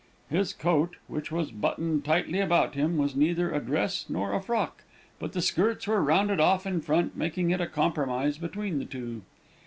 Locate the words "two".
8.85-9.21